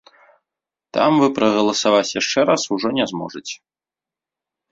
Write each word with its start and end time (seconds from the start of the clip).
Там 0.97 1.11
вы 1.23 1.27
прагаласаваць 1.39 2.15
яшчэ 2.21 2.39
раз 2.51 2.61
ужо 2.77 2.87
не 3.01 3.05
зможаце. 3.11 3.55